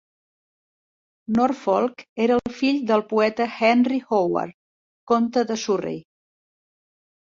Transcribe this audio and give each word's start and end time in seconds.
Norfolk 1.39 2.01
era 2.27 2.39
el 2.41 2.53
fill 2.63 2.81
del 2.95 3.05
poeta 3.13 3.49
Henry 3.71 4.03
Howard, 4.19 4.59
comte 5.15 5.49
de 5.53 5.63
Surrey. 5.69 6.07